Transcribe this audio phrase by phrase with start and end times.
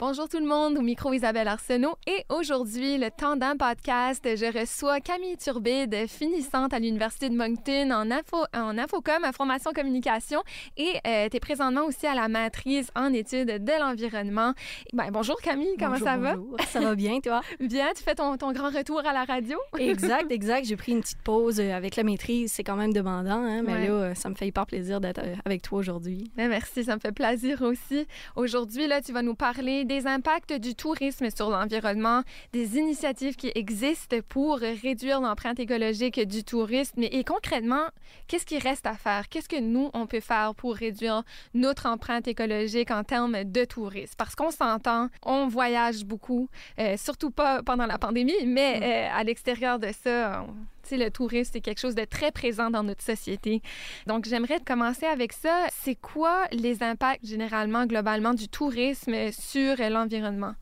[0.00, 4.58] Bonjour tout le monde, au micro Isabelle Arsenault et aujourd'hui, le temps d'un podcast, je
[4.58, 10.42] reçois Camille Turbide, finissante à l'Université de Moncton en, info, en Infocom, information communication
[10.78, 14.54] et euh, tu es présentement aussi à la maîtrise en études de l'environnement.
[14.94, 16.36] Ben, bonjour Camille, comment bonjour, ça va?
[16.36, 16.56] Bonjour.
[16.70, 17.42] Ça va bien, toi?
[17.60, 19.58] bien, tu fais ton, ton grand retour à la radio?
[19.78, 20.64] exact, exact.
[20.64, 23.74] J'ai pris une petite pause euh, avec la maîtrise, c'est quand même demandant, hein, mais
[23.74, 23.86] Ouais.
[23.88, 26.30] là, euh, ça me fait hyper plaisir d'être euh, avec toi aujourd'hui.
[26.36, 28.06] Ben, merci, ça me fait plaisir aussi.
[28.34, 32.22] Aujourd'hui, là, tu vas nous parler des impacts du tourisme sur l'environnement,
[32.52, 37.86] des initiatives qui existent pour réduire l'empreinte écologique du tourisme et concrètement,
[38.28, 39.28] qu'est-ce qui reste à faire?
[39.28, 44.14] Qu'est-ce que nous, on peut faire pour réduire notre empreinte écologique en termes de tourisme?
[44.16, 46.48] Parce qu'on s'entend, on voyage beaucoup,
[46.78, 50.54] euh, surtout pas pendant la pandémie, mais euh, à l'extérieur de ça, on-
[50.90, 53.62] tu sais, le tourisme, c'est quelque chose de très présent dans notre société.
[54.06, 55.66] Donc, j'aimerais commencer avec ça.
[55.82, 60.54] C'est quoi les impacts généralement, globalement, du tourisme sur l'environnement?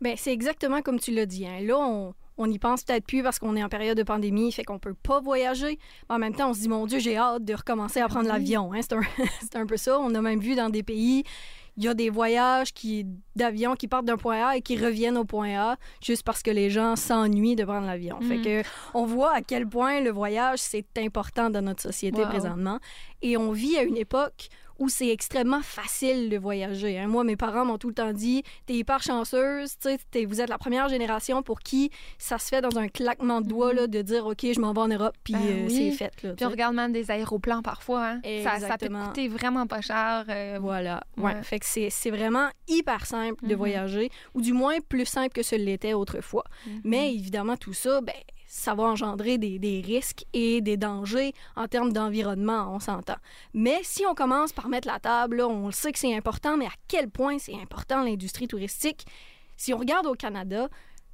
[0.00, 1.46] Ben, c'est exactement comme tu l'as dit.
[1.46, 1.60] hein.
[1.60, 4.62] Là, on, on y pense peut-être plus parce qu'on est en période de pandémie, fait
[4.62, 5.78] qu'on peut pas voyager.
[6.08, 8.28] Mais en même temps, on se dit, mon Dieu, j'ai hâte de recommencer à prendre
[8.28, 8.72] l'avion.
[8.72, 8.80] hein.
[8.80, 9.00] C'est un,
[9.40, 9.98] c'est un peu ça.
[9.98, 11.24] On a même vu dans des pays,
[11.78, 15.16] il y a des voyages qui d'avions qui partent d'un point A et qui reviennent
[15.16, 18.20] au point A juste parce que les gens s'ennuient de prendre l'avion.
[18.20, 18.44] Fait Mhm.
[18.44, 18.62] que
[18.94, 22.28] on voit à quel point le voyage c'est important dans notre société Wow.
[22.28, 22.78] présentement
[23.22, 24.48] et on vit à une époque
[24.78, 26.98] où c'est extrêmement facile de voyager.
[26.98, 27.06] hein.
[27.08, 30.40] Moi, mes parents m'ont tout le temps dit T'es hyper chanceuse, tu sais, t'es- vous
[30.40, 33.86] êtes la première génération pour qui ça se fait dans un claquement de doigts là,
[33.86, 35.90] de dire OK, je m'en vais en Europe, puis Ben euh, oui.
[35.90, 36.22] c'est fait.
[36.22, 38.06] Là, Puis on regarde même des aéroplans parfois.
[38.06, 38.20] Hein?
[38.44, 40.24] Ça, ça peut coûter vraiment pas cher.
[40.28, 41.02] euh, Voilà.
[41.16, 41.34] Ouais.
[41.34, 41.42] Ouais.
[41.42, 43.58] Fait que c'est c'est vraiment hyper simple de Mhm.
[43.58, 46.44] voyager, ou du moins plus simple que ce l'était autrefois.
[46.66, 46.80] Mhm.
[46.84, 48.14] Mais évidemment, tout ça, ben,
[48.50, 53.16] ça va engendrer des, des risques et des dangers en termes d'environnement, on s'entend.
[53.54, 56.56] Mais si on commence par mettre la table, là, on le sait que c'est important,
[56.56, 59.04] mais à quel point c'est important l'industrie touristique?
[59.56, 60.68] Si on regarde au Canada,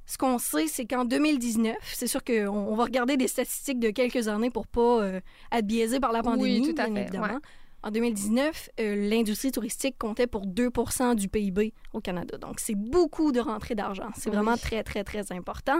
[0.05, 3.89] ce qu'on sait, c'est qu'en 2019, c'est sûr qu'on on va regarder des statistiques de
[3.89, 5.19] quelques années pour pas euh,
[5.51, 7.25] être biaisé par la Oui, pandémie, tout à bien fait, évidemment.
[7.33, 7.39] ouais.
[7.83, 12.37] En 2019, euh, l'industrie touristique comptait pour 2% du PIB au Canada.
[12.39, 14.09] Donc, c'est beaucoup de rentrées d'argent.
[14.15, 14.35] C'est Oui.
[14.35, 15.79] vraiment très, très, très important.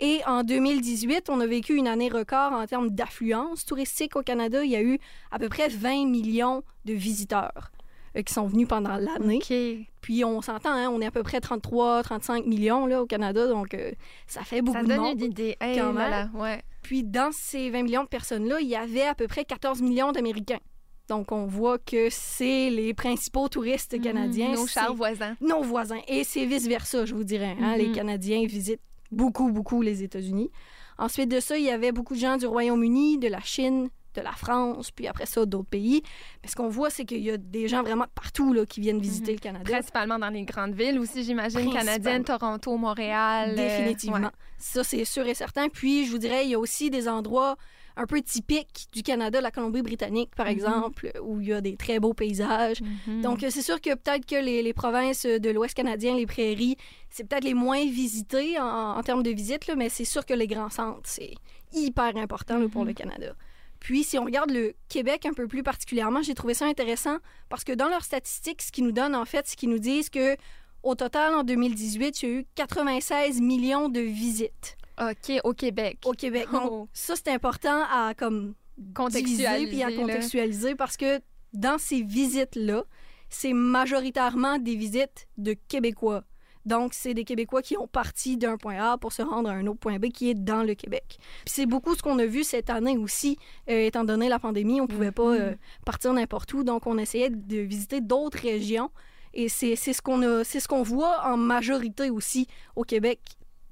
[0.00, 4.64] Et en 2018, on a vécu une année record en termes d'affluence touristique au Canada.
[4.64, 4.98] Il y a eu
[5.30, 7.72] à peu près 20 millions de visiteurs
[8.16, 9.40] euh, qui sont venus pendant l'année.
[9.42, 9.86] OK.
[10.00, 13.46] Puis on s'entend, hein, on est à peu près 33, 35 millions là, au Canada,
[13.48, 13.90] donc euh,
[14.26, 15.20] ça fait beaucoup Ça de donne monde.
[15.20, 15.56] une idée.
[15.60, 16.62] Hey, quand voilà, ouais.
[16.82, 20.12] Puis dans ces 20 millions de personnes-là, il y avait à peu près 14 millions
[20.12, 20.60] d'Américains.
[21.08, 24.50] Donc on voit que c'est les principaux touristes canadiens.
[24.50, 25.36] Mhm, Nos c'est chers voisins.
[25.40, 26.00] nos voisins.
[26.06, 27.56] Et c'est vice-versa, je vous dirais.
[27.60, 27.72] hein.
[27.72, 27.78] Mhm.
[27.78, 30.50] Les Canadiens visitent beaucoup, beaucoup les États-Unis.
[30.98, 34.20] Ensuite de ça, il y avait beaucoup de gens du Royaume-Uni, de la Chine, de
[34.20, 36.02] la France, puis après ça, d'autres pays.
[36.42, 39.00] Mais ce qu'on voit, c'est qu'il y a des gens vraiment partout là, qui viennent
[39.00, 39.64] visiter le Canada.
[39.70, 43.50] Principalement dans les grandes villes aussi, j'imagine, canadiennes, Toronto, Montréal.
[43.50, 44.16] euh, Définitivement.
[44.18, 44.28] ouais.
[44.58, 45.68] Ça, c'est sûr et certain.
[45.68, 47.56] Puis, je vous dirais, il y a aussi des endroits
[47.98, 50.52] un peu typiques du Canada, la Colombie-Britannique, par Mhm.
[50.52, 52.80] exemple, où il y a des très beaux paysages.
[53.06, 53.22] Mhm.
[53.22, 56.76] Donc, c'est sûr que peut-être que les, les provinces de l'Ouest canadien, les prairies,
[57.10, 60.32] c'est peut-être les moins visitées en, en termes de visite, là, mais c'est sûr que
[60.32, 61.34] les grands centres, c'est
[61.74, 62.88] hyper important là, pour Mhm.
[62.88, 63.34] le Canada.
[63.80, 67.62] Puis, si on regarde le Québec un peu plus particulièrement, j'ai trouvé ça intéressant parce
[67.64, 70.36] que dans leurs statistiques, ce qu'ils nous donnent, en fait, c'est qu'ils nous disent que
[70.84, 75.98] au total, en 2018, il y a eu 96 millions de visites OK, au Québec.
[76.04, 76.46] au Québec.
[76.52, 76.88] Donc, Oh.
[76.92, 78.54] ça, c'est important à comme
[78.94, 79.96] Contextualiser, puis à là.
[79.96, 81.20] contextualiser parce que
[81.52, 82.84] dans ces visites-là,
[83.28, 86.24] c'est majoritairement des visites de Québécois.
[86.66, 89.66] Donc, c'est des Québécois qui ont parti d'un point A pour se rendre à un
[89.66, 91.16] autre point B qui est dans le Québec.
[91.44, 93.38] Puis c'est beaucoup ce qu'on a vu cette année aussi,
[93.70, 95.40] euh, étant donné la pandémie, on pouvait pas Mhm.
[95.40, 95.54] euh,
[95.86, 98.90] partir n'importe où, donc on essayait de visiter d'autres régions.
[99.34, 103.20] Et c'est ce qu'on ce qu'on voit en majorité aussi au Québec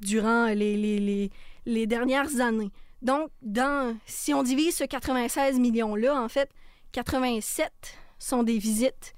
[0.01, 1.31] durant les,
[1.65, 2.71] les, dernières années.
[3.03, 6.51] Donc, dans, si on divise ce 96 millions-là, en fait,
[6.93, 7.71] 87
[8.19, 9.15] sont des visites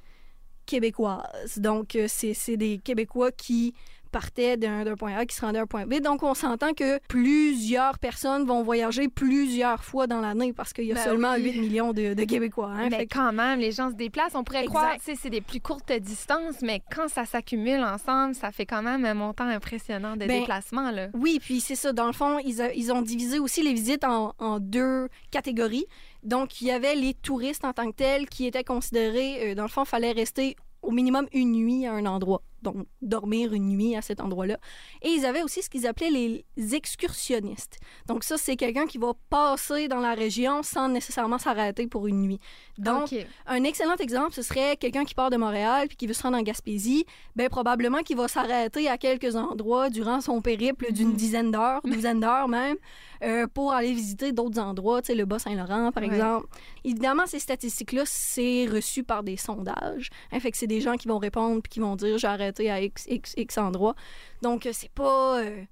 [0.67, 1.59] québécoises.
[1.59, 3.75] Donc, euh, c'est des Québécois qui
[4.09, 6.01] partaient d'un point A, qui se rendaient à un point B.
[6.01, 10.93] Donc, on s'entend que plusieurs personnes vont voyager plusieurs fois dans l'année parce qu'il y
[10.93, 11.43] a Ben seulement oui.
[11.53, 12.71] 8 millions de, de Québécois.
[12.75, 12.89] hein.
[12.91, 14.35] mais Fait quand même, les gens se déplacent.
[14.35, 14.75] On pourrait Exact.
[14.75, 18.83] croire que c'est des plus courtes distances, mais quand ça s'accumule ensemble, ça fait quand
[18.83, 20.91] même un montant impressionnant de Ben, déplacements.
[20.91, 21.09] Là.
[21.15, 21.93] Oui, puis c'est ça.
[21.93, 25.87] Dans le fond, ils, a- ils ont divisé aussi les visites en, en deux catégories.
[26.23, 29.63] Donc, il y avait les touristes en tant que tels qui étaient considérés, euh, dans
[29.63, 32.43] le fond, il fallait rester au minimum une nuit à un endroit.
[32.63, 34.59] Donc dormir une nuit à cet endroit-là.
[35.03, 36.11] Et ils avaient aussi ce qu'ils appelaient
[36.57, 37.79] les excursionnistes.
[38.07, 42.21] Donc ça, c'est quelqu'un qui va passer dans la région sans nécessairement s'arrêter pour une
[42.23, 42.41] nuit.
[42.79, 43.15] Donc,
[43.47, 46.39] un excellent exemple, ce serait quelqu'un qui part de Montréal puis qui veut se rendre
[46.39, 47.05] en Gaspésie.
[47.37, 51.17] Ben probablement qu'il va s'arrêter à quelques endroits durant son périple d'une Mhm.
[51.17, 52.77] dizaine d'heures, douzaine d'heures même,
[53.23, 56.09] euh, pour aller visiter d'autres endroits, tu sais, le Bas-Saint-Laurent, par Ouais.
[56.09, 56.47] exemple.
[56.85, 60.11] Évidemment, ces statistiques-là, c'est reçu par des sondages.
[60.33, 62.71] Hein, fait que c'est des gens qui vont répondre puis qui vont dire j'ai arrêté
[62.71, 63.95] à X, X, X endroit.
[64.43, 65.41] Donc, euh, c'est pas.
[65.41, 65.63] euh,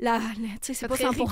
[0.00, 0.28] la, la- tu
[0.62, 1.22] sais, c'est Pas pas très 100%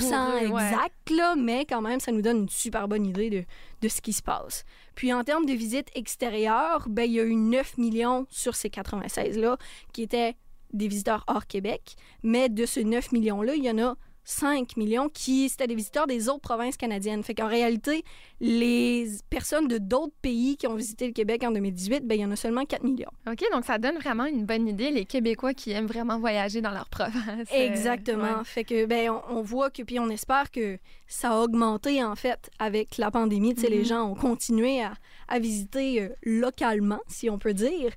[0.41, 0.65] rigoureux, ouais.
[0.71, 3.45] exact, là, mais quand même, ça nous donne une super bonne idée de,
[3.81, 4.65] de ce qui se passe.
[4.97, 8.69] Puis en termes de visites extérieures, ben, il y a eu 9 millions sur ces
[8.69, 9.57] 96-là
[9.93, 10.35] qui étaient
[10.73, 11.95] des visiteurs hors Québec.
[12.25, 13.97] Mais de ce 9 millions-là, il y en a
[14.29, 17.23] 5 millions qui c'était des visiteurs des autres provinces canadiennes.
[17.23, 18.05] Fait qu'en réalité,
[18.41, 22.25] les personnes de d'autres pays qui ont visité le Québec en 2018, ben, il y
[22.25, 23.11] en a seulement 4 millions.
[23.31, 26.73] OK, donc ça donne vraiment une bonne idée, les Québécois qui aiment vraiment voyager dans
[26.73, 27.49] leur province.
[27.53, 28.39] euh, Exactement.
[28.39, 28.45] ouais.
[28.45, 32.17] Fait que ben on, on voit que puis on espère que ça a augmenté en
[32.17, 33.55] fait avec la pandémie.
[33.55, 33.85] Tu sais, les Mhm.
[33.85, 34.95] gens ont continué à,
[35.29, 37.93] à visiter euh, localement, si on peut dire.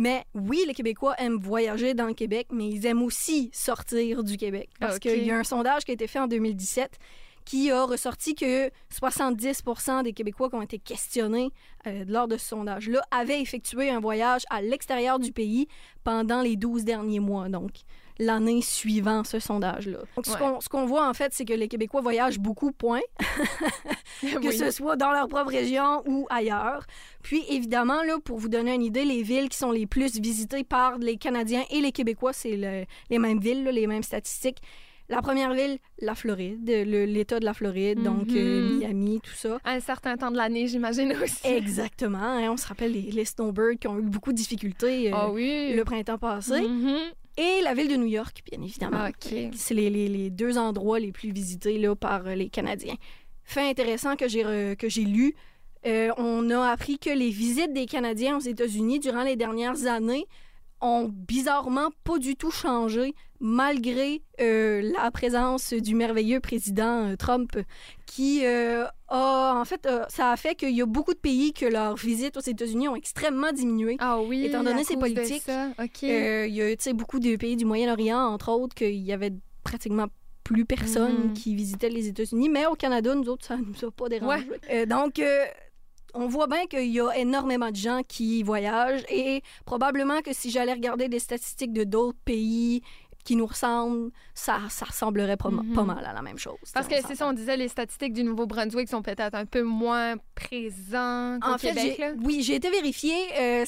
[0.00, 4.38] Mais oui, les Québécois aiment voyager dans le Québec, mais ils aiment aussi sortir du
[4.38, 4.70] Québec.
[4.80, 5.02] Parce Ok.
[5.02, 6.98] qu'il y a un sondage qui a été fait en 2017
[7.44, 11.50] qui a ressorti que 70% des Québécois qui ont été questionnés
[11.86, 15.66] euh, lors de ce sondage-là avaient effectué un voyage à l'extérieur du pays
[16.02, 17.72] pendant les 12 derniers mois, donc
[18.20, 19.98] l'année suivant ce sondage-là.
[20.14, 20.58] Donc, ce Ouais.
[20.70, 23.00] qu'on voit, en fait, c'est que les Québécois voyagent beaucoup, point,
[24.20, 24.56] que Oui.
[24.56, 26.84] ce soit dans leur propre région ou ailleurs.
[27.22, 30.64] Puis, évidemment, là, pour vous donner une idée, les villes qui sont les plus visitées
[30.64, 34.58] par les Canadiens et les Québécois, c'est le- les mêmes villes, là, les mêmes statistiques.
[35.08, 38.78] La première ville, la Floride, l'État de la Floride, donc euh, Mhm.
[38.78, 39.58] Miami, tout ça.
[39.64, 41.44] À un certain temps de l'année, j'imagine aussi.
[41.48, 42.18] Exactement.
[42.22, 45.30] hein, on se rappelle les, les snowbirds qui ont eu beaucoup de difficultés euh, Ah
[45.30, 45.72] oui.
[45.74, 46.60] le printemps passé.
[46.60, 46.96] Mhm.
[47.42, 49.06] Et la ville de New York, bien évidemment.
[49.08, 49.34] OK.
[49.54, 52.96] C'est les, les- les deux endroits les plus visités là, par euh, les Canadiens.
[53.44, 54.42] Fait intéressant que j'ai
[54.78, 55.34] que j'ai lu,
[55.86, 60.26] euh, on a appris que les visites des Canadiens aux États-Unis durant les dernières années
[60.80, 67.56] ont bizarrement pas du tout changé malgré euh, la présence du merveilleux président euh, Trump
[68.06, 71.52] qui euh, a en fait euh, ça a fait qu'il y a beaucoup de pays
[71.52, 73.96] que leurs visites aux États-Unis ont extrêmement diminué.
[73.98, 74.44] Ah oui.
[74.44, 75.68] Étant donné à ses cause de politiques, ça.
[76.02, 79.32] Il y a tu sais, beaucoup de pays du Moyen-Orient, entre autres, qu'il y avait
[79.64, 80.06] pratiquement
[80.44, 81.32] plus personne Mhm.
[81.32, 82.48] qui visitait les États-Unis.
[82.48, 84.46] Mais au Canada, nous autres, ça ne nous a pas dérangé.
[84.70, 85.20] Euh, donc,
[86.14, 90.50] on voit bien qu'il y a énormément de gens qui voyagent et probablement que si
[90.50, 92.82] j'allais regarder des statistiques de d'autres pays
[93.22, 95.74] qui nous ressemblent, ça, ça ressemblerait pas, Mhm.
[95.74, 96.56] pas mal à la même chose.
[96.72, 100.14] Parce que c'est ça, on disait, les statistiques du Nouveau-Brunswick sont peut-être un peu moins
[100.34, 101.94] présentes En fait, Québec.
[101.96, 102.12] j'ai- là.
[102.24, 103.14] oui, j'ai été vérifiée.
[103.38, 103.64] euh,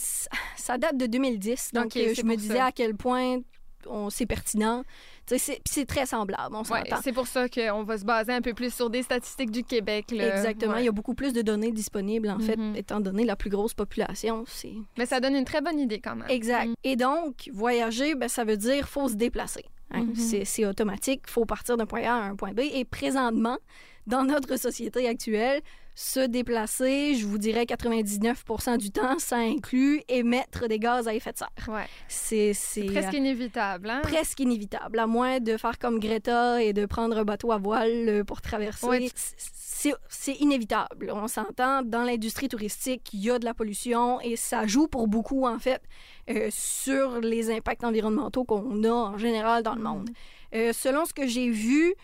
[0.56, 1.70] ça date de 2010.
[1.74, 2.66] Donc, euh, je me disais ça.
[2.66, 3.40] à quel point
[3.88, 4.84] on- c'est pertinent.
[5.26, 7.00] C'est très semblable, on Ouais, s'entend.
[7.02, 10.10] c'est pour ça qu'on va se baser un peu plus sur des statistiques du Québec.
[10.10, 10.36] là.
[10.36, 10.74] Exactement.
[10.74, 10.82] Ouais.
[10.82, 12.76] Il y a beaucoup plus de données disponibles, en fait, Mhm.
[12.76, 14.44] étant donné la plus grosse population.
[14.46, 16.28] C'est Mais ça donne une très bonne idée quand même.
[16.28, 16.66] exact.
[16.68, 16.74] Mm.
[16.84, 19.64] Et donc, voyager, ben, ça veut dire faut se déplacer.
[19.90, 20.04] hein.
[20.04, 20.14] Mhm.
[20.16, 21.22] C'est- C'est automatique.
[21.28, 22.60] faut partir d'un point A à un point B.
[22.60, 23.58] Et présentement,
[24.06, 25.60] dans notre société actuelle,
[25.94, 31.32] se déplacer, je vous dirais 99% du temps, ça inclut émettre des gaz à effet
[31.32, 31.48] de serre.
[31.68, 31.86] Ouais.
[32.08, 32.52] C'est
[32.86, 34.00] Presque euh, inévitable, hein?
[34.02, 38.08] presque inévitable, à moins de faire comme Greta et de prendre un bateau à voile
[38.08, 38.86] euh, pour traverser.
[38.86, 39.08] Ouais.
[39.14, 41.10] C'est c'est inévitable.
[41.12, 45.08] On s'entend, dans l'industrie touristique, il y a de la pollution et ça joue pour
[45.08, 45.82] beaucoup, en fait,
[46.30, 50.10] euh, sur les impacts environnementaux qu'on a en général dans le monde.
[50.54, 51.94] Euh, selon ce que j'ai vu,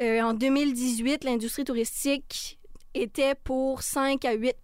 [0.00, 2.58] euh, en 2018, l'industrie touristique
[2.94, 4.56] était pour 5 à 8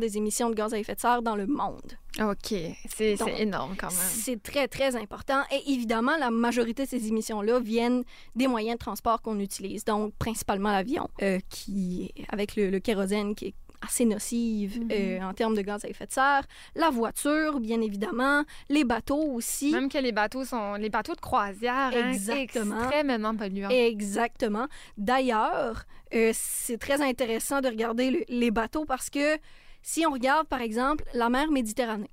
[0.00, 1.92] des émissions de gaz à effet de serre dans le monde.
[2.20, 2.54] OK.
[2.88, 3.98] C'est énorme quand même.
[3.98, 5.42] C'est très, très important.
[5.50, 8.04] Et évidemment, la majorité de ces émissions-là viennent
[8.34, 13.34] des moyens de transport qu'on utilise, donc principalement l'avion, euh, qui, avec le, le kérosène
[13.34, 14.88] qui est assez nocive Mhm.
[14.92, 16.42] euh, en termes de gaz à effet de serre,
[16.74, 19.72] la voiture, bien évidemment, les bateaux aussi.
[19.72, 22.80] Même que les bateaux sont les bateaux de croisière, hein, Exactement.
[22.80, 23.68] extrêmement polluants.
[23.70, 24.66] Exactement.
[24.96, 29.38] D'ailleurs, euh, c'est très intéressant de regarder le- les bateaux parce que
[29.82, 32.10] si on regarde, par exemple, la mer Méditerranée,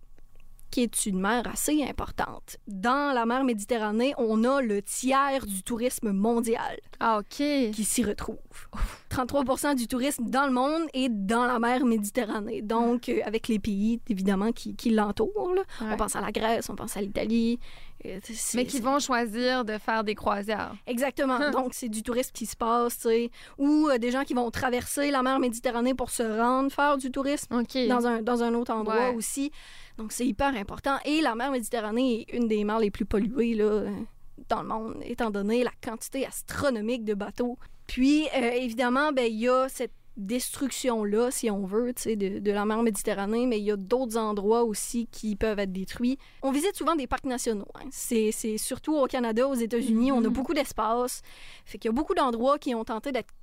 [0.71, 5.63] qui est une mer assez importante, dans la mer Méditerranée, on a le tiers du
[5.63, 8.37] tourisme mondial Ah, qui s'y retrouve.
[9.09, 12.61] 33 du tourisme dans le monde est dans la mer Méditerranée.
[12.61, 15.53] Donc, euh, avec les pays, évidemment, qui, qui l'entourent.
[15.81, 15.87] Ouais.
[15.93, 17.59] On pense à la Grèce, on pense à l'Italie,
[18.55, 20.75] Mais qui vont choisir de faire des croisières.
[20.87, 21.39] Exactement.
[21.51, 23.31] Donc, c'est du tourisme qui se passe, tu sais.
[23.57, 27.11] Ou euh, des gens qui vont traverser la mer Méditerranée pour se rendre faire du
[27.11, 29.15] tourisme dans un, dans un autre endroit Ouais.
[29.15, 29.51] aussi.
[29.97, 30.97] Donc, c'est hyper important.
[31.05, 33.89] Et la mer Méditerranée est une des mers les plus polluées là, euh,
[34.49, 37.57] dans le monde, étant donné la quantité astronomique de bateaux.
[37.87, 42.65] Puis, euh, évidemment, ben, il y a cette destruction-là, si on veut, de, de la
[42.65, 46.17] mer Méditerranée, mais il y a d'autres endroits aussi qui peuvent être détruits.
[46.41, 47.67] On visite souvent des parcs nationaux.
[47.75, 47.87] hein.
[47.91, 50.29] C'est c'est surtout au Canada, aux États-Unis, on a Mhm.
[50.33, 51.21] beaucoup d'espace.
[51.65, 53.33] Fait qu'il y a beaucoup d'endroits qui ont tenté d'être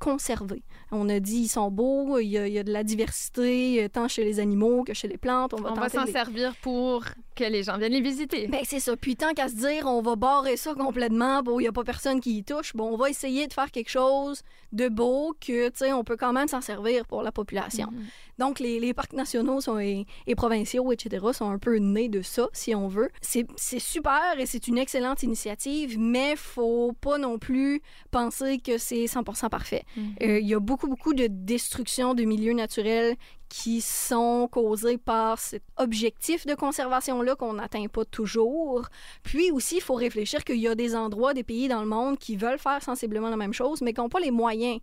[0.00, 0.64] conservés.
[0.90, 3.84] On a dit ils sont beaux, il y a, il y a de la diversité,
[3.84, 5.54] euh, tant chez les animaux que chez les plantes.
[5.54, 7.04] On va On va tenter s'en les- servir pour
[7.36, 8.48] que les gens viennent les visiter.
[8.48, 8.96] ben, c'est ça.
[8.96, 11.84] Puis tant qu'à se dire, on va barrer ça complètement, bon, il n'y a pas
[11.84, 14.42] personne qui y touche, bon, on va essayer de faire quelque chose
[14.72, 17.88] de beau que, tu sais, on peut quand même s'en servir pour la population.
[17.92, 18.04] Mhm.
[18.40, 22.22] Donc, les, les parcs nationaux sont, et, et provinciaux, etc., sont un peu nés de
[22.22, 23.10] ça, si on veut.
[23.20, 23.46] C'est
[23.78, 29.50] super et c'est une excellente initiative, mais faut pas non plus penser que c'est 100%
[29.50, 29.84] parfait.
[29.94, 30.14] Mhm.
[30.22, 33.16] Euh, Il y a beaucoup, beaucoup de destruction de milieux naturels
[33.50, 38.88] qui sont causés par cet objectif de conservation-là qu'on n'atteint pas toujours.
[39.22, 42.16] Puis aussi, il faut réfléchir qu'il y a des endroits, des pays dans le monde
[42.16, 44.80] qui veulent faire sensiblement la même chose, mais qui n'ont pas les moyens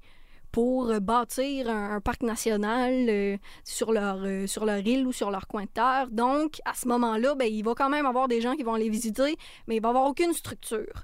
[0.51, 5.31] pour euh, bâtir un, parc national euh, sur, leur, euh, sur leur île ou sur
[5.31, 6.07] leur coin de terre.
[6.11, 8.89] Donc, à ce moment-là, ben, il va quand même avoir des gens qui vont les
[8.89, 9.37] visiter,
[9.67, 11.03] mais il va avoir aucune structure.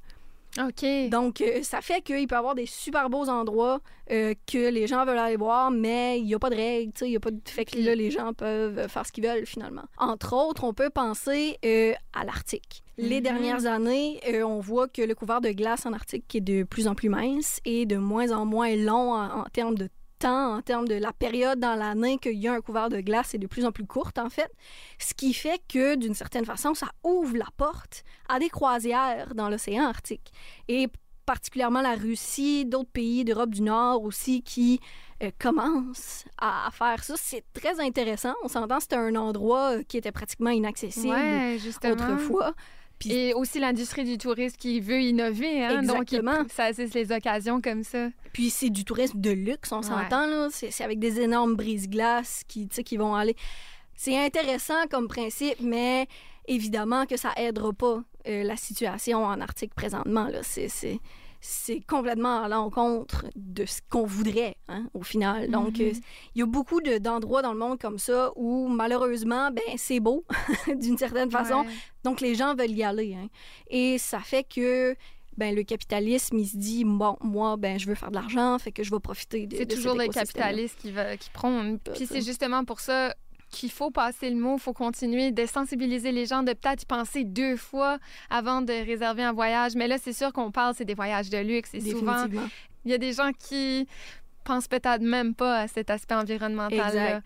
[0.59, 1.09] OK.
[1.09, 3.79] Donc, euh, ça fait qu'il peut y avoir des super beaux endroits
[4.11, 7.07] euh, que les gens veulent aller voir, mais il n'y a pas de règles, il
[7.09, 7.39] y a pas de...
[7.45, 9.83] Fait que là, les gens peuvent faire ce qu'ils veulent, finalement.
[9.97, 12.83] Entre autres, on peut penser euh, à l'Arctique.
[12.97, 13.23] Les Mhm.
[13.23, 16.93] dernières années, on voit que le couvert de glace en Arctique est de plus en
[16.93, 19.89] plus mince et de moins en moins long en, en termes de
[20.23, 23.33] temps, en termes de la période dans l'année qu'il y a un couvert de glace
[23.33, 24.51] est de plus en plus courte, en fait.
[24.99, 29.49] Ce qui fait que, d'une certaine façon, ça ouvre la porte à des croisières dans
[29.49, 30.31] l'océan Arctique.
[30.67, 30.87] Et
[31.25, 34.79] particulièrement la Russie, d'autres pays d'Europe du Nord aussi qui
[35.21, 37.15] euh, commencent à, à faire ça.
[37.17, 38.33] C'est très intéressant.
[38.43, 41.57] On s'entend, c'était un endroit qui était pratiquement inaccessible Ouais,
[41.91, 42.53] autrefois.
[43.09, 45.81] Puis- Et aussi l'industrie du tourisme qui veut innover, hein?
[45.83, 46.43] Donc, Exactement.
[46.45, 48.09] il saisissent les occasions comme ça.
[48.33, 49.83] Puis c'est du tourisme de luxe, on Ouais.
[49.83, 50.47] s'entend, là.
[50.51, 53.35] C'est avec des énormes brises-glaces qui, qui vont aller.
[53.95, 56.07] C'est intéressant comme principe, mais
[56.47, 60.39] évidemment que ça aidera pas euh, la situation en Arctique présentement, là.
[60.43, 60.99] C'est-
[61.45, 65.51] C'est complètement à l'encontre de ce qu'on voudrait, hein, au final.
[65.51, 65.91] Donc, Mhm.
[66.35, 69.99] il y a beaucoup de- d'endroits dans le monde comme ça où, malheureusement, ben, c'est
[69.99, 70.23] beau,
[70.79, 71.63] d'une certaine façon.
[71.65, 71.73] Ouais.
[72.05, 73.15] Donc, les gens veulent y aller.
[73.15, 73.27] hein.
[73.69, 74.95] Et ça fait que
[75.35, 78.71] ben, le capitalisme, il se dit, bon, moi, ben, je veux faire de l'argent, fait
[78.71, 80.25] que je vais profiter de C'est toujours écosystème-là.
[80.43, 81.29] capitalistes qui, va, qui.
[81.31, 83.15] Tout Puis c'est justement pour ça
[83.53, 86.85] qu'il faut passer le mot, il faut continuer de sensibiliser les gens, de peut-être y
[86.85, 89.75] penser deux fois avant de réserver un voyage.
[89.75, 91.73] Mais là, c'est sûr qu'on parle, c'est des voyages de luxe.
[91.73, 92.25] Et souvent,
[92.83, 93.87] il y a des gens qui
[94.43, 97.21] pensent peut-être même pas à cet aspect environnemental-là.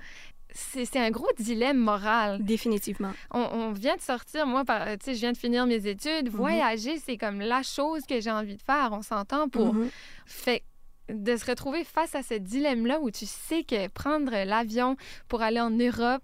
[0.53, 2.43] C'est un gros dilemme moral.
[2.43, 3.11] Définitivement.
[3.31, 6.29] On, on vient de sortir, moi, tu sais, je viens de finir mes études.
[6.29, 9.73] Voyager, c'est comme la chose que j'ai envie de faire, on s'entend pour.
[9.73, 9.89] Mhm.
[10.25, 10.63] Fait
[11.09, 14.97] de se retrouver face à ce dilemme-là où tu sais que prendre l'avion
[15.27, 16.21] pour aller en Europe,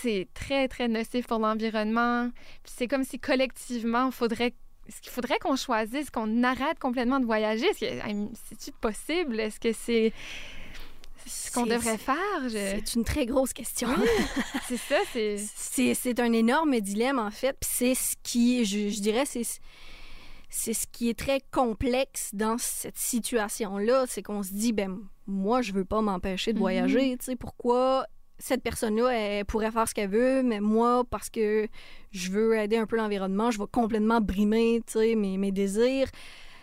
[0.00, 2.30] c'est très, très nocif pour l'environnement.
[2.64, 4.54] C'est comme si collectivement, faudrait
[4.88, 7.66] est-ce qu'il faudrait qu'on choisisse, qu'on arrête complètement de voyager?
[7.66, 9.38] Est-ce que c'est-tu possible?
[9.38, 10.14] Est-ce que c'est
[11.26, 12.16] ce qu'on C'est- devrait faire?
[12.44, 12.48] Je-
[12.82, 13.88] C'est une très grosse question.
[14.66, 15.36] C'est ça, c'est...
[15.38, 17.54] C'est c'est un énorme dilemme, en fait.
[17.60, 19.42] Puis c'est ce qui, je, je dirais, c'est
[20.48, 24.04] c'est ce qui est très complexe dans cette situation-là.
[24.08, 26.62] C'est qu'on se dit, ben moi, je veux pas m'empêcher de Mhm.
[26.62, 27.16] voyager.
[27.18, 28.06] Tu sais, pourquoi
[28.38, 31.66] cette personne-là, elle pourrait faire ce qu'elle veut, mais moi, parce que
[32.12, 36.08] je veux aider un peu l'environnement, je vais complètement brimer, tu sais, mes, mes désirs.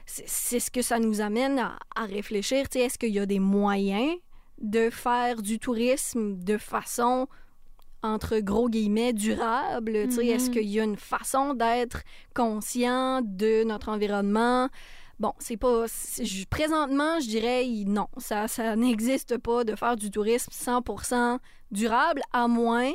[0.05, 2.69] C'est c'est ce que ça nous amène à, à réfléchir.
[2.69, 4.15] Tu sais, est-ce qu'il y a des moyens
[4.61, 7.27] de faire du tourisme de façon
[8.03, 10.29] entre gros guillemets durable, sais, Mhm.
[10.29, 14.69] est-ce qu'il y a une façon d'être conscient de notre environnement?
[15.19, 15.85] Bon, c'est pas
[16.49, 21.39] présentement, je dirais non, ça ça n'existe pas de faire du tourisme 100%
[21.71, 22.91] durable à moins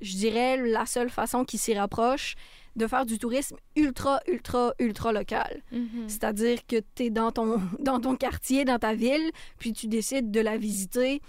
[0.00, 2.34] je dirais la seule façon qui s'y rapproche
[2.74, 5.62] de faire du tourisme ultra ultra ultra local.
[5.70, 6.08] Mhm.
[6.08, 9.30] C'est-à-dire que tu es dans ton, dans ton quartier, dans ta ville,
[9.60, 11.22] puis tu décides de la visiter,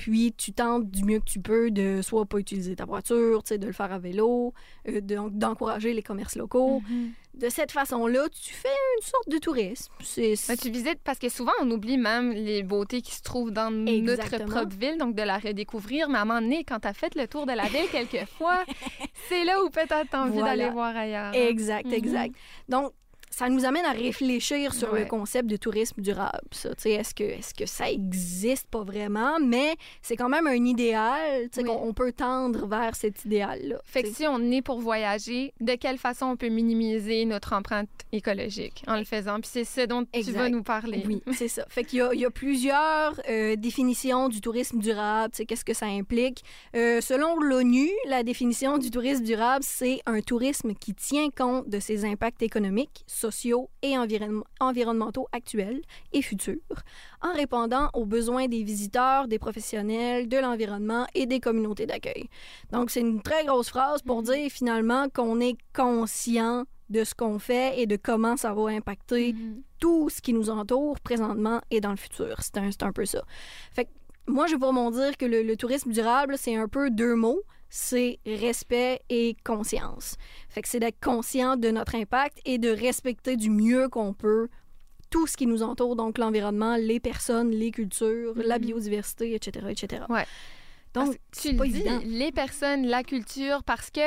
[0.00, 3.48] puis tu tentes du mieux que tu peux de soit pas utiliser ta voiture, tu
[3.48, 4.54] sais, de le faire à vélo,
[4.88, 7.10] euh, de- d'encourager les commerces locaux, Mhm.
[7.34, 9.92] de cette façon-là, tu fais une sorte de tourisme.
[10.48, 13.70] Ben, tu visites parce que souvent on oublie même les beautés qui se trouvent dans
[13.70, 16.08] notre propre ville, donc de la redécouvrir.
[16.08, 18.64] Mais à un moment donné, quand tu as fait le tour de la ville quelquefois,
[19.28, 20.56] c'est là où peut-être tu as envie Voilà.
[20.56, 21.34] d'aller voir ailleurs.
[21.34, 21.92] Exact, Mhm.
[21.92, 22.34] exact.
[22.70, 22.92] Donc,
[23.30, 25.00] ça nous amène à réfléchir sur Ouais.
[25.00, 26.40] le concept de tourisme durable.
[26.50, 31.48] Tu est-ce que, est-ce que ça existe pas vraiment, mais c'est quand même un idéal,
[31.52, 31.66] tu Oui.
[31.66, 33.76] qu'on on peut tendre vers cet idéal-là.
[33.84, 37.52] Fait que tu si on est pour voyager, de quelle façon on peut minimiser notre
[37.52, 39.40] empreinte écologique en le faisant?
[39.40, 40.38] Puis c'est ce dont tu Exact.
[40.38, 41.02] vas nous parler.
[41.06, 41.64] Oui, c'est ça.
[41.68, 45.32] Fait qu'il y a, il y a plusieurs euh, définitions du tourisme durable.
[45.34, 46.42] Tu qu'est-ce que ça implique?
[46.74, 51.78] Euh, selon l'ONU, la définition du tourisme durable, c'est un tourisme qui tient compte de
[51.80, 55.80] ses impacts économiques, sociaux et environnem- environnementaux actuels
[56.12, 56.56] et futurs,
[57.22, 62.28] en répondant aux besoins des visiteurs, des professionnels, de l'environnement et des communautés d'accueil.
[62.72, 67.38] Donc, c'est une très grosse phrase pour dire finalement qu'on est conscient de ce qu'on
[67.38, 69.62] fait et de comment ça va impacter Mhm.
[69.78, 72.34] tout ce qui nous entoure présentement et dans le futur.
[72.40, 73.22] C'est un, un peu ça.
[73.72, 73.90] Fait que
[74.26, 77.42] moi, je vais vraiment dire que le, le tourisme durable, c'est un peu deux mots.
[77.72, 80.16] C'est respect et conscience.
[80.48, 84.48] Fait que c'est d'être conscient de notre impact et de respecter du mieux qu'on peut
[85.08, 88.64] tout ce qui nous entoure, donc l'environnement, les personnes, les cultures, la Mhm.
[88.66, 90.02] biodiversité, etc., etc.
[90.08, 90.24] Ouais.
[90.94, 94.00] Donc, tu le dis, les personnes, la culture, parce que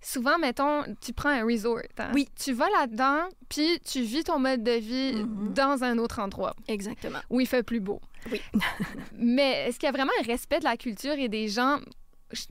[0.00, 1.78] souvent, mettons, tu prends un resort.
[1.98, 2.10] hein.
[2.14, 2.28] Oui.
[2.42, 5.52] Tu vas là-dedans, puis tu vis ton mode de vie Mhm.
[5.54, 7.18] dans un autre endroit Exactement.
[7.30, 8.00] où il fait plus beau.
[8.32, 8.40] Oui.
[9.16, 11.78] Mais est-ce qu'il y a vraiment un respect de la culture et des gens?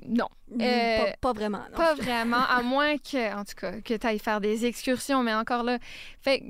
[0.08, 0.28] Non,
[0.62, 1.60] Euh, pas, pas vraiment.
[1.72, 1.78] non.
[1.78, 5.34] pas vraiment, à moins que, en tout cas, que tu ailles faire des excursions, mais
[5.34, 5.80] encore là,
[6.22, 6.44] fait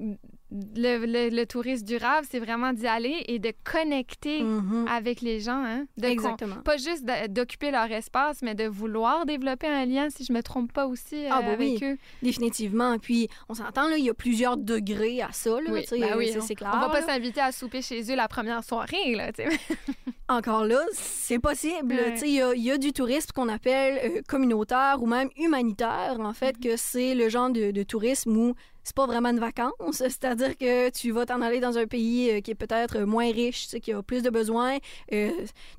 [0.51, 4.87] le, le, le tourisme durable, c'est vraiment d'y aller et de connecter Mhm.
[4.87, 5.85] avec les gens, hein?
[5.97, 6.55] De Exactement.
[6.63, 10.71] pas juste d'occuper leur espace, mais de vouloir développer un lien, si je me trompe
[10.73, 11.79] pas aussi, euh, Ah, bah avec oui.
[11.83, 11.97] eux.
[12.23, 12.97] Définitivement.
[12.97, 16.29] Puis, on s'entend, là, il y a plusieurs degrés à ça, là, Oui, ben oui,
[16.33, 16.71] c'est on- c'est clair.
[16.73, 19.31] On va pas s'inviter à souper chez eux la première soirée, là.
[20.29, 21.93] Encore là, c'est possible.
[21.95, 22.15] Ouais.
[22.23, 26.17] Il y, a- il y a du tourisme qu'on appelle euh, communautaire ou même humanitaire,
[26.19, 26.63] en fait, Mhm.
[26.63, 28.53] que c'est le genre de, de tourisme où
[28.89, 29.71] c'est pas vraiment une vacance.
[29.91, 33.67] C'est-à-dire que tu vas t'en aller dans un pays euh, qui est peut-être moins riche,
[33.83, 34.77] qui a plus de besoins.
[35.13, 35.29] Euh,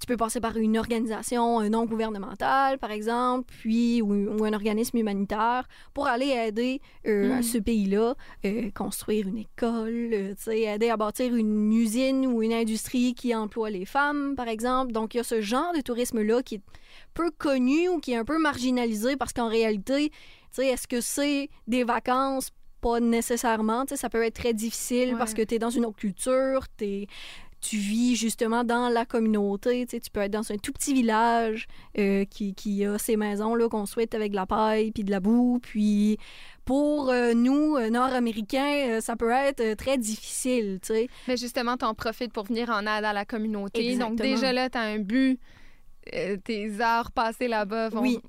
[0.01, 4.53] tu peux passer par une organisation euh, non gouvernementale, par exemple, puis ou, ou un
[4.53, 7.43] organisme humanitaire pour aller aider euh, Mhm.
[7.43, 8.15] ce pays-là,
[8.45, 13.71] euh, construire une école, euh, aider à bâtir une usine ou une industrie qui emploie
[13.71, 14.93] les femmes, par exemple.
[14.93, 16.63] Donc, il y a ce genre de tourisme-là qui est
[17.15, 20.17] peu connu ou qui est un peu marginalisé parce qu'en réalité, tu
[20.53, 22.51] sais, est-ce que c'est des vacances?
[22.81, 23.85] Pas nécessairement.
[23.85, 25.19] Tu sais, ça peut être très difficile Ouais.
[25.19, 29.85] parce que tu es dans une autre culture, tu vis justement dans la communauté.
[29.87, 31.67] Tu sais, tu peux être dans un tout petit village
[31.99, 35.11] euh, qui, qui a ces maisons là qu'on souhaite avec de la paille puis de
[35.11, 35.59] la boue.
[35.63, 36.17] Puis
[36.65, 40.79] pour euh, nous, euh, Nord-Américains, euh, ça peut être très difficile.
[40.83, 41.09] Tu sais.
[41.29, 43.83] Mais justement, t'en profites pour venir en aide à la communauté.
[43.97, 44.35] Donc, Exactement.
[44.37, 45.39] déjà là, t'as un but.
[46.15, 48.21] Euh, tes heures passées là-bas vont Oui.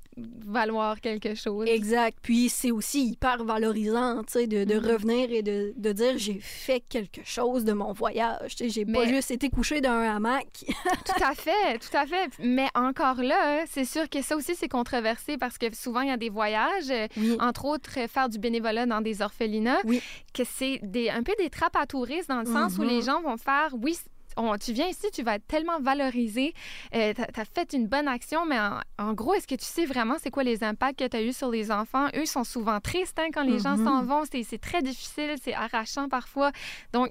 [0.44, 1.66] valoir quelque chose.
[1.68, 2.16] Exact.
[2.22, 4.86] Puis c'est aussi hyper valorisant, tu sais, de, de Mhm.
[4.86, 8.54] revenir et de, de dire j'ai fait quelque chose de mon voyage.
[8.56, 10.46] Tu sais, j'ai pas juste été couché dans un hamac.
[11.06, 12.30] Tout à fait, tout à fait.
[12.38, 16.12] Mais encore là, c'est sûr que ça aussi, c'est controversé parce que souvent, il y
[16.12, 17.36] a des voyages, euh, Oui.
[17.40, 20.00] entre autres, euh, faire du bénévolat dans des orphelinats, Oui.
[20.34, 23.20] que c'est des, un peu des trappes à touristes dans le sens où les gens
[23.22, 23.96] vont faire, oui,
[24.36, 26.54] on- tu viens ici, tu vas être tellement valorisé,
[26.94, 29.84] euh, tu as, fait une bonne action, mais en, en gros, est-ce que tu sais
[29.86, 32.08] vraiment c'est quoi les impacts que tu as eu sur les enfants?
[32.14, 33.84] Eux sont souvent tristes hein, quand les gens Mhm.
[33.84, 36.52] s'en vont, c'est très difficile, c'est arrachant parfois.
[36.92, 37.10] Donc,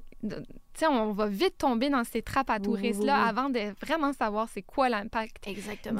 [0.86, 3.30] sais, on va vite tomber dans ces trappes à touristes-là oui, oui.
[3.30, 5.44] avant de vraiment savoir c'est quoi l'impact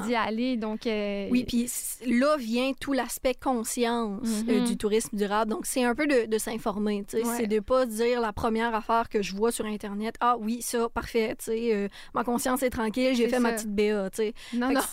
[0.06, 0.56] d'y aller.
[0.56, 1.70] Donc, euh, Oui, puis
[2.06, 4.66] là vient tout l'aspect conscience euh, Mhm.
[4.66, 5.50] du tourisme durable.
[5.50, 7.04] Donc, c'est un peu de, de s'informer.
[7.08, 7.24] tu sais.
[7.26, 7.34] Ouais.
[7.36, 10.16] C'est de pas dire la première affaire que je vois sur Internet.
[10.20, 11.34] Ah oui, ça, parfait.
[11.38, 14.10] tu sais, euh, ma conscience est tranquille, j'ai fait ma petite BA.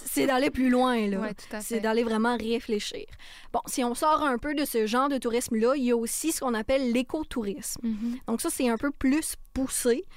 [0.05, 1.19] C'est d'aller plus loin, là.
[1.19, 3.05] Ouais, C'est d'aller vraiment réfléchir.
[3.53, 6.31] Bon, si on sort un peu de ce genre de tourisme-là, il y a aussi
[6.31, 7.81] ce qu'on appelle l'écotourisme.
[7.83, 8.17] Mhm.
[8.27, 9.35] Donc ça, c'est un peu plus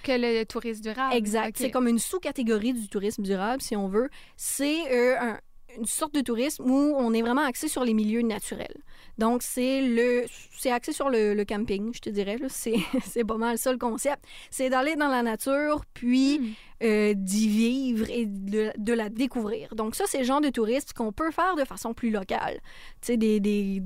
[0.03, 1.15] Que le tourisme durable.
[1.15, 1.57] exact.
[1.59, 4.09] C'est comme une sous-catégorie du tourisme durable, si on veut.
[4.37, 5.39] C'est euh, un-
[5.79, 8.77] une sorte de tourisme où on est vraiment axé sur les milieux naturels.
[9.17, 10.25] Donc, c'est le
[10.59, 12.37] c'est axé sur le, le camping, je te dirais.
[12.49, 12.75] C'est
[13.07, 14.23] c'est pas mal ça le concept.
[14.51, 16.53] C'est d'aller dans la nature, puis Mm.
[16.85, 19.75] euh, d'y vivre et de, de la découvrir.
[19.75, 22.61] Donc ça, c'est le genre de tourisme qu'on peut faire de façon plus locale.
[23.01, 23.83] Tu sais, des, des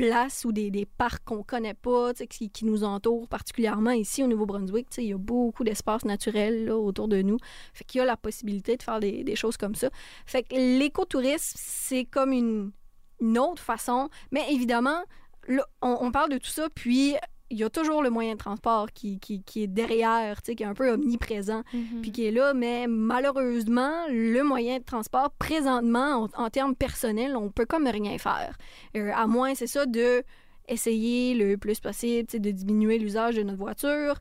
[0.00, 4.86] places ou des, parcs qu'on connaît pas, qui, qui nous entourent particulièrement ici au Nouveau-Brunswick.
[4.96, 7.36] Il y a beaucoup d'espaces naturels là, autour de nous.
[7.74, 9.90] Fait qu'il y a la possibilité de faire des, choses comme ça.
[10.24, 12.72] Fait que l'écotourisme, c'est comme une,
[13.20, 15.02] une autre façon, mais évidemment,
[15.48, 17.14] là, on, on parle de tout ça, puis
[17.50, 20.54] il y a toujours le moyen de transport qui, qui, qui est derrière, tu sais,
[20.56, 22.00] qui est un peu omniprésent, Mhm.
[22.02, 27.36] puis qui est là, mais malheureusement, le moyen de transport, présentement, en, en termes personnels,
[27.36, 28.56] on peut comme rien faire.
[28.96, 30.22] Euh, à moins, c'est ça, de
[30.68, 34.14] essayer le plus possible, tu sais, de diminuer l'usage de notre voiture.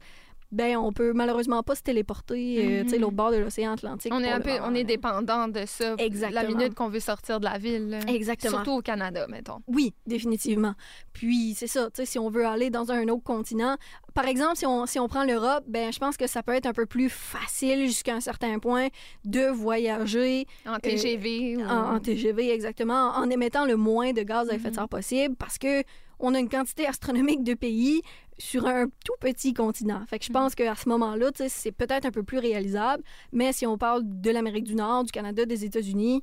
[0.51, 3.01] Ben, on peut malheureusement pas se téléporter, euh, tu sais, Mhm.
[3.03, 4.11] l'autre bord de l'océan Atlantique.
[4.15, 5.93] On est un peu, moment, on est dépendant de ça.
[5.99, 6.41] Exactement.
[6.41, 7.99] La minute qu'on veut sortir de la ville.
[8.07, 8.55] Exactement.
[8.57, 9.59] Surtout au Canada, mettons.
[9.67, 10.73] Oui, définitivement.
[11.13, 13.75] Puis c'est ça, si on veut aller dans un autre continent,
[14.15, 16.65] par exemple, si on, si on prend l'Europe, ben je pense que ça peut être
[16.65, 18.87] un peu plus facile jusqu'à un certain point
[19.25, 21.57] de voyager En TGV.
[21.57, 21.61] ou...
[21.61, 24.73] en, en TGV exactement, en émettant le moins de gaz à effet de Mhm.
[24.73, 25.83] serre possible, parce que
[26.19, 28.01] on a une quantité astronomique de pays
[28.37, 30.05] sur un tout petit continent.
[30.07, 33.65] Fait que je pense qu'à ce moment-là, c'est peut-être un peu plus réalisable, mais si
[33.65, 36.21] on parle de l'Amérique du Nord, du Canada, des États-Unis,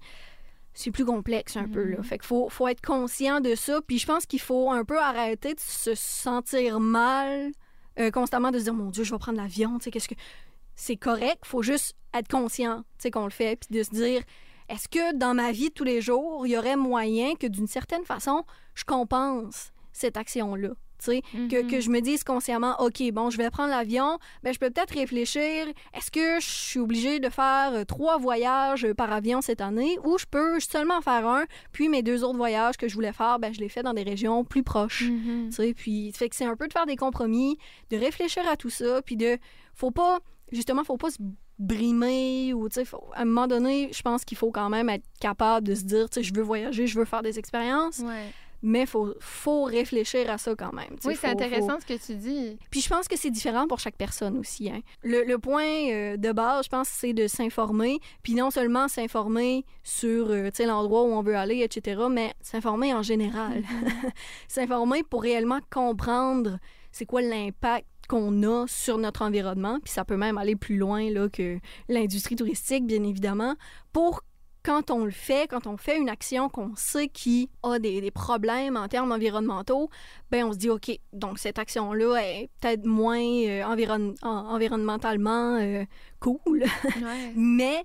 [0.75, 1.85] c'est plus complexe un peu.
[1.85, 1.99] Là.
[1.99, 2.05] Mhm.
[2.05, 3.81] Fait qu'il faut, faut être conscient de ça.
[3.87, 7.51] Puis je pense qu'il faut un peu arrêter de se sentir mal
[7.99, 10.15] euh, constamment, de se dire, mon Dieu, je vais prendre l'avion, qu'est-ce que...
[10.79, 14.21] C'est correct, faut juste être conscient, qu'on le fait, puis de se dire,
[14.69, 17.67] est-ce que dans ma vie de tous les jours, il y aurait moyen que d'une
[17.67, 20.71] certaine façon, je compense cette action-là?
[20.99, 24.59] sais, que, que je me dise consciemment, OK, bon, je vais prendre l'avion, ben, je
[24.59, 29.13] peux peut-être réfléchir, est-ce que je suis obligée de faire euh, trois voyages euh, par
[29.13, 32.89] avion cette année ou je peux seulement faire un, puis mes deux autres voyages que
[32.89, 35.05] je voulais faire, ben, je les fais dans des régions plus proches.
[35.51, 37.59] Tu sais, puis fait que c'est un peu de faire des compromis,
[37.91, 39.39] de réfléchir à tout ça, puis de
[39.75, 40.19] faut pas
[40.53, 41.19] justement faut pas se
[41.59, 45.05] brimer ou tu sais à un moment donné, je pense qu'il faut quand même être
[45.21, 48.33] capable de se dire tu sais je veux voyager, je veux faire des expériences, Ouais.
[48.63, 50.97] Mais faut faut réfléchir à ça quand même.
[51.05, 52.59] Oui, c'est intéressant faut- ce que tu dis.
[52.71, 54.71] Puis je pense que c'est différent pour chaque personne aussi.
[54.71, 54.81] hein.
[55.03, 57.99] Le, le point euh, de base, je pense, c'est de s'informer.
[58.23, 63.03] Puis non seulement s'informer sur euh, l'endroit où on veut aller, etc., mais s'informer en
[63.03, 63.63] général.
[64.49, 66.59] s'informer pour réellement comprendre
[66.93, 69.79] c'est quoi l'impact qu'on a sur notre environnement.
[69.85, 73.55] Puis ça peut même aller plus loin là, que l'industrie touristique, bien évidemment,
[73.93, 74.23] pour
[74.67, 78.11] quand on le fait, quand on fait une action qu'on sait qui a des, des
[78.11, 79.89] problèmes en termes environnementaux,
[80.31, 85.57] ben on se dit OK, donc cette action-là est peut-être moins euh, environ- en- environnementalement
[85.61, 85.85] euh,
[86.21, 87.33] cool, Ouais.
[87.37, 87.85] mais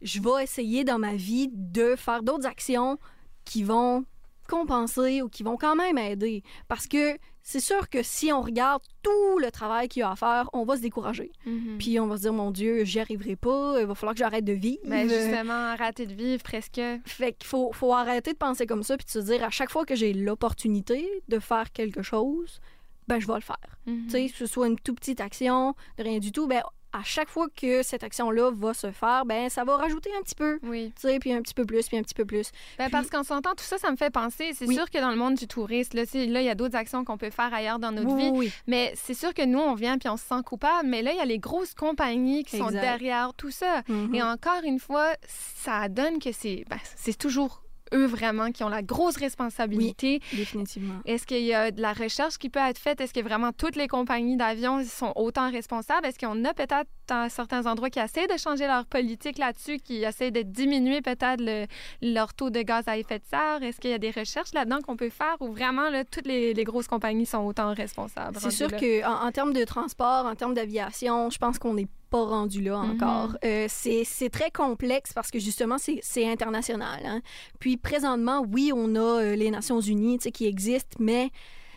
[0.00, 2.98] je vais essayer dans ma vie de faire d'autres actions
[3.44, 4.04] qui vont
[4.48, 6.42] compenser ou qui vont quand même aider.
[6.66, 10.16] Parce que c'est sûr que si on regarde tout le travail qu'il y a à
[10.16, 11.32] faire, on va se décourager.
[11.44, 11.78] Mhm.
[11.78, 14.44] Puis on va se dire, mon Dieu, j'y arriverai pas, il va falloir que j'arrête
[14.44, 14.82] de vivre.
[14.84, 16.80] Ben, justement, arrêter de vivre presque.
[17.04, 19.70] Fait qu'il faut, faut arrêter de penser comme ça puis de se dire, à chaque
[19.70, 22.60] fois que j'ai l'opportunité de faire quelque chose,
[23.08, 23.78] ben je vais le faire.
[23.86, 24.04] Mhm.
[24.06, 27.02] Tu sais, que ce soit une toute petite action, de rien du tout, ben à
[27.04, 30.58] chaque fois que cette action-là va se faire, ben ça va rajouter un petit peu.
[30.62, 30.92] Oui.
[31.00, 32.50] Tu sais, puis un petit peu plus, puis un petit peu plus.
[32.78, 34.52] Ben, Puis- Parce qu'en s'entend, tout ça, ça me fait penser.
[34.54, 34.74] C'est Oui.
[34.74, 37.04] sûr que dans le monde du tourisme, là, sais, là, il y a d'autres actions
[37.04, 38.30] qu'on peut faire ailleurs dans notre oui, vie.
[38.34, 40.88] oui, Mais c'est sûr que nous, on vient puis on se sent coupable.
[40.88, 43.82] Mais là, il y a les grosses compagnies qui sont derrière tout ça.
[43.88, 44.14] Mhm.
[44.14, 48.68] Et encore une fois, ça donne que c'est ben, c'est toujours eux vraiment qui ont
[48.68, 50.20] la grosse responsabilité.
[50.32, 50.94] définitivement.
[51.04, 53.00] Est-ce qu'il y a de la recherche qui peut être faite?
[53.00, 56.06] Est-ce que vraiment toutes les compagnies d'avions sont autant responsables?
[56.06, 60.02] Est-ce qu'on a peut-être à certains endroits qui essaient de changer leur politique là-dessus, qui
[60.04, 61.66] essaient de diminuer peut-être le-
[62.00, 63.62] leur taux de gaz à effet de serre?
[63.62, 66.54] Est-ce qu'il y a des recherches là-dedans qu'on peut faire ou vraiment là, toutes les,
[66.54, 68.38] les grosses compagnies sont autant responsables?
[68.40, 72.24] C'est sûr qu'en en, termes de transport, en termes d'aviation, je pense qu'on n'est pas
[72.24, 72.90] rendu là Mhm.
[72.92, 73.36] encore.
[73.44, 77.00] Euh, c'est très complexe parce que justement, c'est c'est international.
[77.04, 77.20] hein.
[77.58, 81.30] Puis présentement, oui, on a euh, les Nations Unies tu sais, qui existent, mais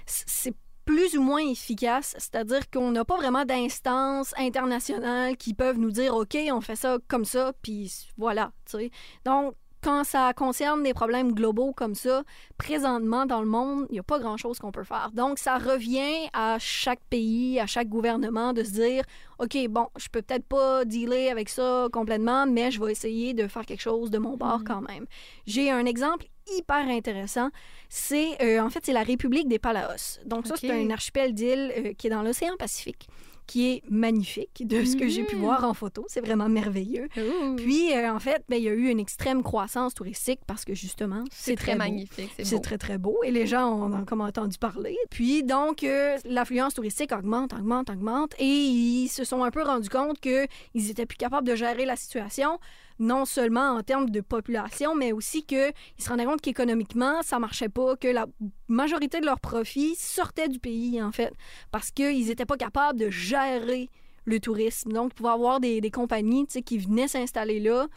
[0.05, 0.53] c'est
[0.85, 6.13] plus ou moins efficace, c'est-à-dire qu'on n'a pas vraiment d'instances internationales qui peuvent nous dire
[6.15, 8.91] OK, on fait ça comme ça, puis voilà, tu sais.
[9.25, 12.23] Donc quand ça concerne des problèmes globaux comme ça,
[12.57, 15.11] présentement dans le monde, il n'y a pas grand-chose qu'on peut faire.
[15.13, 19.03] Donc, ça revient à chaque pays, à chaque gouvernement de se dire,
[19.37, 23.47] OK, bon, je peux peut-être pas dealer avec ça complètement, mais je vais essayer de
[23.47, 24.65] faire quelque chose de mon bord Mhm.
[24.65, 25.05] quand même.
[25.45, 26.25] J'ai un exemple
[26.57, 27.49] hyper intéressant.
[27.89, 30.19] C'est, euh, en fait, c'est la République des Palaos.
[30.25, 33.07] Donc, ça, c'est un archipel d'îles euh, qui est dans l'océan Pacifique,
[33.47, 35.41] qui est magnifique de ce que j'ai pu Mhm.
[35.41, 36.05] voir en photo.
[36.07, 37.07] C'est vraiment merveilleux.
[37.17, 37.55] Ouh.
[37.55, 40.73] Puis, euh, en fait, ben, il y a eu une extrême croissance touristique parce que
[40.73, 42.31] justement, c'est très, magnifique.
[42.43, 44.97] C'est très, très beau et les gens en ont comme entendu parler.
[45.09, 49.89] Puis donc, euh, l'affluence touristique augmente, augmente, augmente et ils se sont un peu rendus
[49.89, 52.59] compte qu'ils étaient plus capables de gérer la situation,
[52.99, 57.69] non seulement en termes de population, mais aussi qu'ils se rendaient compte qu'économiquement, ça marchait
[57.69, 58.25] pas, que la
[58.67, 61.33] majorité de leurs profits sortaient du pays, en fait,
[61.71, 63.89] parce qu'ils n'étaient pas capables de gérer
[64.25, 64.91] le tourisme.
[64.91, 67.87] Donc, y avoir des, des compagnies qui venaient s'installer là,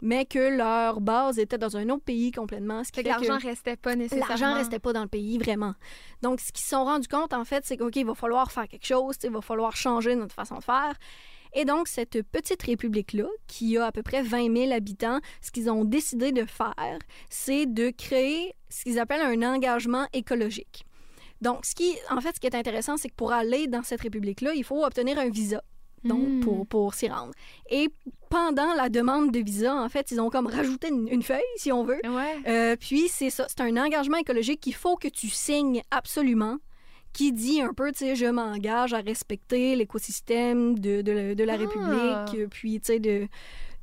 [0.00, 2.84] mais que leur base était dans un autre pays complètement.
[2.84, 4.28] Ce qui fait que l'argent restait pas nécessairement.
[4.28, 5.74] L'argent restait pas dans le pays, vraiment.
[6.22, 8.68] Donc, ce qu'ils se sont rendus compte, en fait, c'est qu'OK, il va falloir faire
[8.68, 10.94] quelque chose, il va falloir changer notre façon de faire.
[11.54, 15.70] Et donc, cette petite république-là, qui a à peu près 20 000 habitants, ce qu'ils
[15.70, 16.98] ont décidé de faire,
[17.30, 20.84] c'est de créer ce qu'ils appellent un engagement écologique.
[21.40, 24.00] Donc, ce qui, en fait, ce qui est intéressant, c'est que pour aller dans cette
[24.00, 25.62] république-là, il faut obtenir un visa.
[26.04, 26.40] Donc, Hmm.
[26.40, 27.32] pour, pour s'y rendre.
[27.70, 27.88] Et
[28.30, 31.72] pendant la demande de visa, en fait, ils ont comme rajouté une, une feuille, si
[31.72, 32.00] on veut.
[32.04, 32.36] Ouais.
[32.46, 36.58] Euh, puis, c'est ça, c'est un engagement écologique qu'il faut que tu signes absolument,
[37.18, 41.44] qui dit un peu, tu sais, je m'engage à respecter l'écosystème de, de, la- de
[41.44, 41.56] la Ah.
[41.56, 43.26] République, puis, tu sais, de,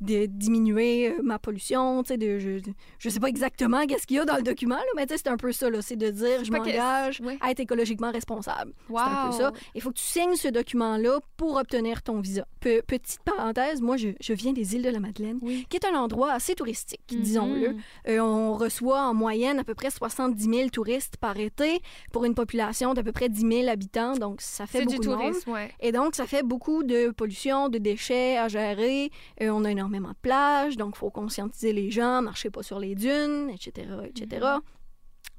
[0.02, 2.60] de diminuer euh, ma pollution, tu sais, de, je,
[3.00, 5.22] je sais pas exactement qu'est-ce qu'il y a dans le document, là, mais tu sais,
[5.24, 7.38] c'est un peu ça, là, c'est de dire, je m'engage ouais.
[7.42, 8.74] à être écologiquement responsable.
[8.90, 9.00] Wow.
[9.00, 9.52] C'est un peu ça.
[9.74, 12.46] Il faut que tu signes ce document-là pour obtenir ton visa.
[12.60, 15.66] Pe- petite parenthèse, moi, je, je viens des îles de la Madeleine, Oui.
[15.70, 17.70] qui est un endroit assez touristique, disons-le.
[17.70, 17.78] Mhm.
[18.10, 21.80] Euh, on reçoit en moyenne à peu près 70 000 touristes par été
[22.12, 25.10] pour une population d'à peu près 10 000 habitants, donc ça fait C'est du beaucoup
[25.10, 25.34] de monde.
[25.48, 25.72] ouais.
[25.80, 29.10] Et donc, ça fait beaucoup de pollution, de déchets à gérer.
[29.42, 32.80] Euh, on a énormément de plages, donc il faut conscientiser les gens, marcher pas sur
[32.80, 34.46] les dunes, etc., etc.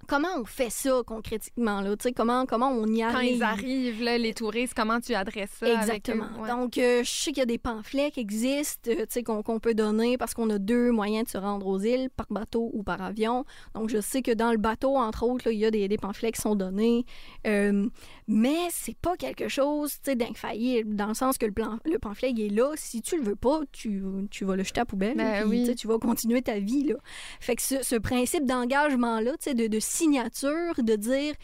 [0.09, 1.81] Comment on fait ça concrètement?
[1.81, 1.97] Là?
[1.97, 3.37] Tu sais, Comment, comment on y Quand arrive?
[3.39, 6.27] ils arrivent, là, les touristes, comment tu adresses ça avec Exactement.
[6.39, 6.43] eux?
[6.43, 6.49] Ouais.
[6.49, 9.43] Donc, euh, je sais qu'il y a des pamphlets qui existent, euh, tu sais, qu'on
[9.59, 12.85] peut donner parce qu'on a deux moyens de se rendre aux îles, par bateau ou
[12.85, 13.45] par avion.
[13.75, 15.99] Donc, je sais que dans le bateau, entre autres, là, il y a des, des
[15.99, 17.05] pamphlets qui sont donnés.
[17.49, 17.89] Euh,
[18.29, 21.99] mais c'est pas quelque chose, tu sais, d'infaillible, dans le sens que le, plan, le
[21.99, 22.71] pamphlet, il est là.
[22.77, 25.17] Si tu le veux pas, tu, tu vas le jeter à la poubelle.
[25.17, 25.75] Ben puis, oui.
[25.75, 26.95] tu vas continuer ta vie, là.
[27.41, 31.35] Fait que ce, ce principe d'engagement-là, tu sais, de, de signature, de dire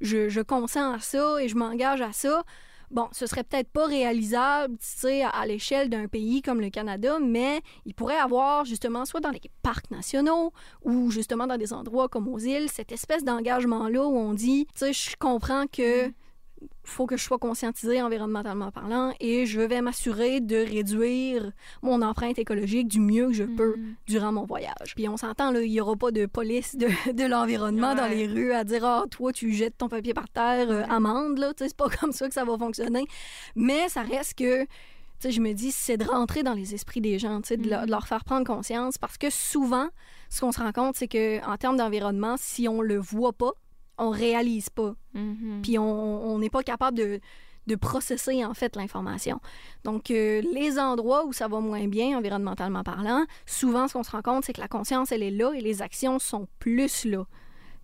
[0.00, 2.44] je, je consens à ça et je m'engage à ça,
[2.90, 7.18] bon, ce serait peut-être pas réalisable, tu sais, à, l'échelle d'un pays comme le Canada,
[7.20, 10.52] mais il pourrait avoir justement, soit dans les parcs nationaux
[10.84, 14.86] ou justement dans des endroits comme aux îles, cette espèce d'engagement-là où on dit, tu
[14.86, 16.12] sais, je comprends que
[16.84, 22.38] faut que je sois conscientisé environnementalement parlant et je vais m'assurer de réduire mon empreinte
[22.38, 23.94] écologique du mieux que je peux Mhm.
[24.06, 24.94] durant mon voyage.
[24.96, 28.52] Puis on s'entend, il n'y aura pas de police de, de l'environnement dans les rues
[28.52, 30.90] à dire Ah, toi, tu jettes ton papier par terre, euh, Ouais.
[30.90, 31.52] amende, là.
[31.58, 33.04] C'est pas comme ça que ça va fonctionner.
[33.54, 34.62] Mais ça reste que.
[34.64, 34.68] tu
[35.20, 37.90] sais, je me dis, c'est de rentrer dans les esprits des gens, de, leur- de
[37.90, 38.98] leur faire prendre conscience.
[38.98, 39.88] Parce que souvent,
[40.30, 43.52] ce qu'on se rend compte, c'est que en termes d'environnement, si on le voit pas,
[43.98, 45.60] on réalise pas Mhm.
[45.62, 47.20] puis on on n'est pas capable de,
[47.66, 49.40] de processer en fait l'information.
[49.84, 54.10] Donc euh, les endroits où ça va moins bien environnementalement parlant, souvent ce qu'on se
[54.10, 57.24] rend compte c'est que la conscience elle est là et les actions sont plus là.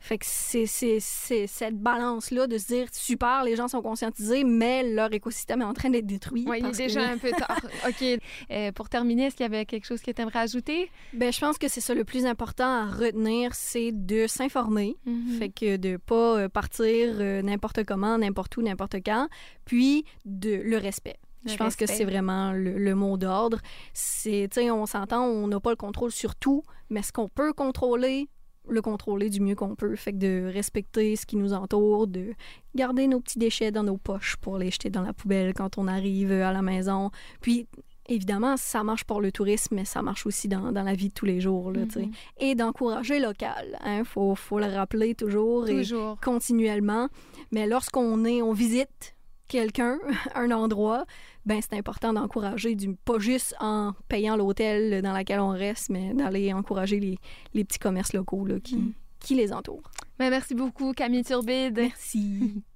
[0.04, 5.10] Fait que c'est cette balance-là de se dire super, les gens sont conscientisés, mais leur
[5.14, 6.44] écosystème est en train d'être détruit.
[6.46, 7.58] Ouais, il est parce que- déjà un peu tard.
[7.88, 8.20] OK.
[8.50, 10.90] Euh, pour terminer, est-ce qu'il y avait quelque chose que tu aimerais ajouter?
[11.14, 14.98] Ben, je pense que c'est ça le plus important à retenir, c'est de s'informer.
[15.06, 15.38] Mhm.
[15.38, 19.28] Fait que de pas euh, partir euh, n'importe comment, n'importe où, n'importe quand,
[19.64, 21.16] puis de le respect.
[21.46, 23.58] Le je pense que c'est vraiment le, le mot d'ordre.
[23.94, 28.28] C'est, on s'entend, on n'a pas le contrôle sur tout, mais ce qu'on peut contrôler,
[28.68, 29.94] le contrôler du mieux qu'on peut.
[29.96, 32.34] Fait que de respecter ce qui nous entoure, de
[32.74, 35.86] garder nos petits déchets dans nos poches pour les jeter dans la poubelle quand on
[35.86, 37.10] arrive à la maison.
[37.40, 37.66] Puis,
[38.08, 41.14] évidemment, ça marche pour le tourisme, mais ça marche aussi dans, dans la vie de
[41.14, 41.82] tous les jours, là.
[41.84, 42.10] Mhm.
[42.38, 43.78] Et d'encourager local.
[43.84, 45.68] Hein, faut, faut le rappeler toujours.
[45.68, 46.18] Et Toujours.
[46.20, 47.08] continuellement.
[47.52, 49.13] Mais lorsqu'on est, on visite
[49.48, 49.98] quelqu'un,
[50.34, 51.04] un endroit,
[51.46, 56.14] ben c'est important d'encourager, du, pas juste en payant l'hôtel dans lequel on reste, mais
[56.14, 57.18] d'aller encourager les,
[57.54, 58.92] les petits commerces locaux là, qui, Mm.
[59.20, 59.90] qui les entourent.
[60.18, 61.76] Ben, merci beaucoup, Camille Turbide.
[61.78, 62.62] Merci.